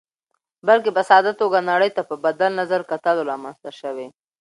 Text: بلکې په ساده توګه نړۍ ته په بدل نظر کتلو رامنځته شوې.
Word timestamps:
بلکې 0.67 0.89
په 0.97 1.01
ساده 1.09 1.31
توګه 1.41 1.67
نړۍ 1.71 1.89
ته 1.97 2.01
په 2.09 2.15
بدل 2.25 2.51
نظر 2.61 2.81
کتلو 2.91 3.21
رامنځته 3.31 3.69
شوې. 3.79 4.07